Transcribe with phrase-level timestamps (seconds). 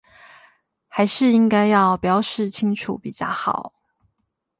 [0.87, 3.73] 還是應該要標示清楚比較好